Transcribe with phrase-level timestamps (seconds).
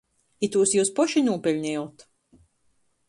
[0.47, 2.07] Itūs jius poši nūpeļnejot.